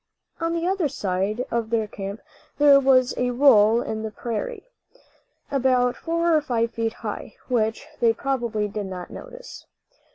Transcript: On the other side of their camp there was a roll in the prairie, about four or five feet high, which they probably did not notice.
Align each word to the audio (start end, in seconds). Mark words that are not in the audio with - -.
On 0.39 0.53
the 0.53 0.65
other 0.65 0.87
side 0.87 1.45
of 1.51 1.69
their 1.69 1.85
camp 1.85 2.21
there 2.57 2.79
was 2.79 3.13
a 3.17 3.29
roll 3.29 3.83
in 3.83 4.01
the 4.01 4.09
prairie, 4.09 4.65
about 5.51 5.95
four 5.95 6.35
or 6.35 6.41
five 6.41 6.71
feet 6.71 6.93
high, 7.05 7.35
which 7.49 7.85
they 7.99 8.11
probably 8.11 8.67
did 8.67 8.87
not 8.87 9.11
notice. 9.11 9.67